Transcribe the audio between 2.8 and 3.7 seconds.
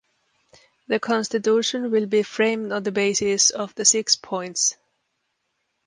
the basis